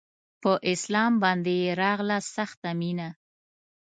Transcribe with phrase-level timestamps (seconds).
[0.41, 3.09] په اسلام باندې يې راغله سخته مينه